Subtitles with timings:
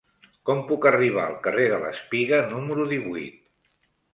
[0.49, 3.37] Com puc arribar al carrer de l'Espiga número divuit?